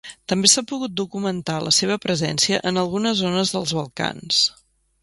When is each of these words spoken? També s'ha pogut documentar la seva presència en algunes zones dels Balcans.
També 0.31 0.49
s'ha 0.53 0.63
pogut 0.71 0.95
documentar 1.01 1.59
la 1.67 1.75
seva 1.81 1.99
presència 2.07 2.61
en 2.73 2.85
algunes 2.87 3.17
zones 3.25 3.57
dels 3.59 3.79
Balcans. 3.83 4.43